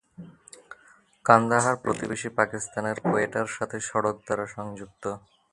[1.25, 5.03] কান্দাহার প্রতিবেশী পাকিস্তানের কোয়েটার সাথে সড়ক দ্বারা সংযুক্ত।